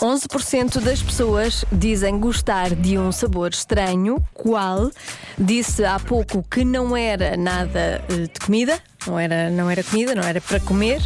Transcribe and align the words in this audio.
11% 0.00 0.80
das 0.80 1.02
pessoas 1.02 1.64
dizem 1.72 2.20
gostar 2.20 2.70
de 2.74 2.96
um 2.96 3.10
sabor 3.10 3.50
estranho. 3.50 4.22
Qual? 4.32 4.92
Disse 5.36 5.84
há 5.84 5.98
pouco 5.98 6.44
que 6.48 6.64
não 6.64 6.96
era 6.96 7.36
nada 7.36 8.04
eh, 8.08 8.28
de 8.32 8.40
comida. 8.40 8.80
Não 9.06 9.18
era, 9.18 9.50
não 9.50 9.68
era 9.68 9.82
comida, 9.82 10.14
não 10.14 10.22
era 10.22 10.40
para 10.40 10.60
comer. 10.60 11.02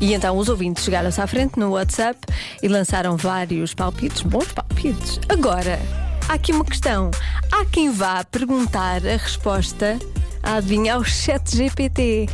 E 0.00 0.14
então 0.14 0.38
os 0.38 0.48
ouvintes 0.48 0.84
chegaram-se 0.84 1.20
à 1.20 1.26
frente 1.26 1.58
no 1.58 1.72
WhatsApp 1.72 2.18
e 2.62 2.68
lançaram 2.68 3.14
vários 3.14 3.74
palpites, 3.74 4.22
bons 4.22 4.50
palpites. 4.52 5.20
Agora, 5.28 5.78
há 6.26 6.32
aqui 6.32 6.52
uma 6.52 6.64
questão. 6.64 7.10
Há 7.52 7.66
quem 7.66 7.90
vá 7.90 8.24
perguntar 8.24 9.06
a 9.06 9.16
resposta, 9.18 9.98
adivinha, 10.42 10.94
ao 10.94 11.04
chat 11.04 11.54
GPT. 11.54 12.26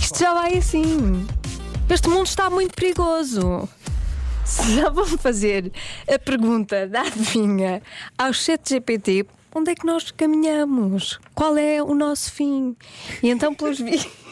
Isto 0.00 0.20
já 0.20 0.32
vai 0.32 0.56
assim. 0.56 1.26
Este 1.90 2.08
mundo 2.08 2.26
está 2.26 2.48
muito 2.48 2.74
perigoso. 2.74 3.68
Se 4.44 4.74
já 4.76 4.90
vão 4.90 5.06
fazer 5.06 5.72
a 6.12 6.18
pergunta 6.18 6.86
da 6.86 7.02
adivinha 7.02 7.82
ao 8.18 8.32
chat 8.32 8.68
GPT, 8.68 9.26
onde 9.54 9.70
é 9.70 9.74
que 9.74 9.86
nós 9.86 10.10
caminhamos? 10.10 11.18
Qual 11.34 11.56
é 11.56 11.82
o 11.82 11.94
nosso 11.94 12.32
fim? 12.32 12.76
E 13.22 13.30
então, 13.30 13.54
pelos 13.54 13.80
vistos. 13.80 14.23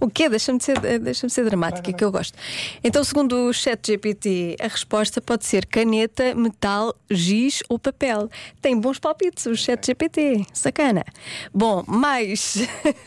O 0.00 0.08
quê? 0.08 0.28
Deixa-me 0.28 0.60
ser, 0.60 0.78
deixa 1.00 1.28
ser 1.28 1.44
dramática, 1.44 1.92
que 1.92 2.04
eu 2.04 2.10
gosto. 2.10 2.36
Então, 2.82 3.02
segundo 3.04 3.48
o 3.48 3.52
chat 3.52 3.86
GPT, 3.86 4.56
a 4.60 4.68
resposta 4.68 5.20
pode 5.20 5.44
ser 5.44 5.66
caneta, 5.66 6.34
metal, 6.34 6.94
giz 7.10 7.62
ou 7.68 7.78
papel. 7.78 8.28
Tem 8.60 8.78
bons 8.78 8.98
palpites 8.98 9.46
o 9.46 9.56
chat 9.56 9.86
GPT. 9.86 10.46
Sacana. 10.52 11.04
Bom, 11.52 11.84
mais 11.86 12.58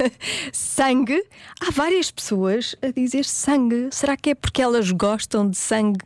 sangue. 0.52 1.24
Há 1.60 1.72
várias 1.72 2.12
pessoas 2.12 2.76
a 2.82 2.88
dizer 2.88 3.26
sangue. 3.26 3.90
Será 3.92 4.16
que 4.16 4.32
é 4.32 4.36
porque 4.36 4.62
elas 4.62 4.92
gostam 4.92 5.50
de 5.50 5.58
sangue? 5.58 6.06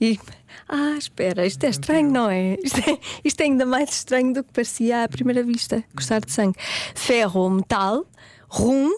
E 0.00 0.18
ah, 0.68 0.96
espera, 0.96 1.44
isto 1.44 1.64
é 1.64 1.68
estranho, 1.68 2.10
não 2.10 2.30
é? 2.30 2.56
Isto, 2.62 2.78
é? 2.78 2.98
isto 3.24 3.40
é 3.40 3.44
ainda 3.44 3.66
mais 3.66 3.90
estranho 3.90 4.32
do 4.32 4.44
que 4.44 4.52
parecia 4.52 5.02
à 5.02 5.08
primeira 5.08 5.42
vista. 5.42 5.82
Gostar 5.92 6.20
de 6.20 6.30
sangue. 6.30 6.56
Ferro 6.94 7.40
ou 7.40 7.50
metal, 7.50 8.06
rum, 8.48 8.90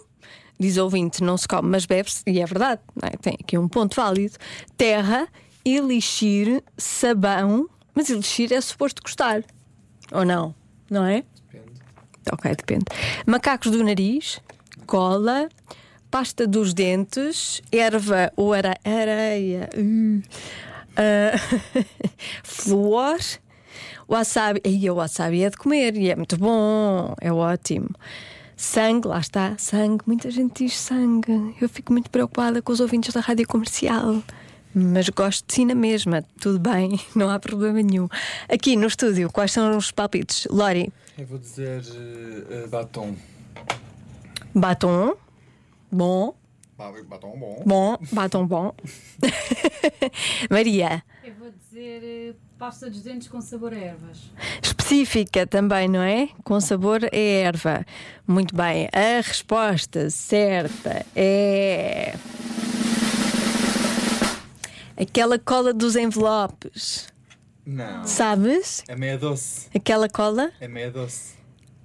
diz 0.63 0.77
ouvinte, 0.79 1.23
não 1.23 1.37
se 1.37 1.47
come, 1.47 1.69
mas 1.69 1.85
bebe-se, 1.85 2.23
e 2.27 2.41
é 2.41 2.47
verdade, 2.47 2.81
é? 3.03 3.11
tem 3.19 3.37
aqui 3.41 3.59
um 3.59 3.69
ponto 3.69 3.95
válido. 3.97 4.37
Terra, 4.77 5.29
elixir, 5.65 6.63
sabão, 6.77 7.69
mas 7.95 8.09
elixir 8.09 8.53
é 8.53 8.61
suposto 8.61 9.03
gostar, 9.03 9.43
ou 10.11 10.25
não? 10.25 10.55
Não 10.91 11.05
é? 11.05 11.23
Depende. 11.51 11.81
Ok, 12.33 12.55
depende. 12.57 12.85
Macacos 13.27 13.71
do 13.71 13.83
nariz, 13.85 14.41
cola, 14.87 15.49
pasta 16.11 16.47
dos 16.47 16.73
dentes, 16.75 17.61
erva 17.73 18.33
ou 18.37 18.53
ara- 18.53 18.79
areia, 18.85 19.69
uh, 19.77 20.23
uh, 20.99 21.85
flúor, 22.45 23.19
wasabi. 24.09 24.61
Aí, 24.65 24.91
o 24.91 24.97
wasabi 24.97 25.45
é 25.45 25.51
de 25.51 25.57
comer 25.57 25.97
e 25.97 26.11
é 26.11 26.17
muito 26.17 26.37
bom, 26.37 27.15
é 27.21 27.33
ótimo. 27.33 27.89
Sangue, 28.57 29.09
lá 29.09 29.19
está, 29.19 29.57
sangue. 29.59 30.03
Muita 30.07 30.31
gente 30.31 30.65
diz 30.65 30.77
sangue. 30.79 31.55
Eu 31.61 31.69
fico 31.69 31.93
muito 31.93 32.11
preocupada 32.11 32.61
com 32.63 32.73
os 32.73 32.81
ouvintes 32.81 33.13
da 33.13 33.21
rádio 33.21 33.47
comercial. 33.47 34.23
Mas 34.75 35.09
gosto 35.11 35.47
de 35.47 35.55
si 35.55 35.65
na 35.67 35.75
mesma, 35.75 36.25
tudo 36.41 36.59
bem, 36.59 36.99
não 37.15 37.29
há 37.29 37.39
problema 37.39 37.83
nenhum. 37.83 38.09
Aqui 38.49 38.75
no 38.77 38.87
estúdio, 38.87 39.31
quais 39.31 39.53
são 39.53 39.77
os 39.77 39.91
palpites? 39.91 40.47
Lori, 40.51 40.91
Eu 41.19 41.27
vou 41.27 41.39
dizer 41.39 41.83
eh, 42.51 42.67
batom. 42.69 43.15
batom, 44.55 45.15
bom, 45.91 46.35
Ba- 46.79 46.91
Batom 47.07 47.39
bom. 47.39 47.63
bom, 47.67 47.99
batom 48.13 48.47
bom. 48.47 48.75
Maria, 50.51 51.03
Eu 51.23 51.35
vou 51.35 51.51
dizer 51.51 52.03
eh, 52.03 52.35
pasta 52.63 52.89
dos 52.89 53.03
dentes 53.03 53.27
com 53.27 53.41
sabor 53.41 53.75
a 53.75 53.77
ervas. 53.77 54.19
específica 54.63 55.45
também, 55.45 55.89
não 55.89 56.01
é? 56.01 56.29
Com 56.45 56.61
sabor 56.61 57.01
é 57.11 57.41
erva. 57.41 57.85
Muito 58.25 58.55
bem, 58.55 58.89
a 58.93 59.21
resposta 59.21 60.09
certa 60.11 61.05
é. 61.17 62.15
Aquela 64.97 65.41
cola 65.41 65.75
dos 65.75 65.97
envelopes. 65.97 67.09
Não. 67.67 68.05
Sabes? 68.07 68.85
É 68.87 68.95
meia 68.95 69.19
doce. 69.19 69.67
Aquela 69.75 70.09
cola? 70.09 70.53
É 70.61 70.69
meia 70.69 70.93
doce. 70.93 71.43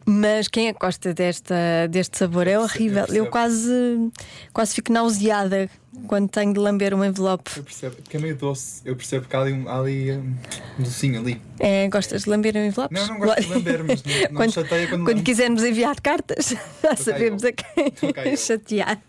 Mas 0.09 0.47
quem 0.47 0.69
é 0.69 0.74
que 0.74 0.80
gosta 0.80 1.13
desta, 1.13 1.53
deste 1.90 2.18
sabor? 2.18 2.47
É 2.47 2.56
Eu 2.56 2.62
horrível. 2.62 3.03
percebo. 3.03 3.25
Eu 3.25 3.30
quase, 3.30 4.12
quase 4.53 4.74
fico 4.75 4.94
nauseada 4.94 5.69
quando 6.07 6.30
tenho 6.30 6.53
de 6.53 6.59
lamber 6.62 6.94
um 6.94 7.03
envelope. 7.03 7.51
Eu 7.57 7.63
percebo. 7.63 7.96
Porque 7.97 8.16
é 8.16 8.19
meio 8.19 8.34
doce. 8.38 8.81
Eu 8.85 8.96
percebo 8.96 9.28
que 9.28 9.35
há 9.35 9.41
ali 9.41 9.66
há 9.68 9.78
ali, 9.78 10.12
um 10.13 10.34
docinho 10.83 11.19
ali. 11.19 11.41
É, 11.59 11.88
gostas 11.89 12.23
de 12.23 12.29
lamber 12.29 12.55
envelopes? 12.55 12.99
Não, 12.99 13.07
não 13.15 13.19
gosto 13.25 13.41
de 13.41 13.49
lamber, 13.49 13.83
mas 13.83 14.03
não, 14.03 14.13
não 14.21 14.35
quando, 14.35 14.53
chateia 14.53 14.88
quando 14.88 15.03
quando 15.03 15.17
lambo. 15.17 15.23
quisermos 15.23 15.63
enviar 15.63 15.99
cartas, 16.01 16.53
já 16.83 16.95
sabemos 16.95 17.43
eu. 17.43 17.49
a 17.49 18.13
quem 18.13 18.38
chatear. 18.38 19.01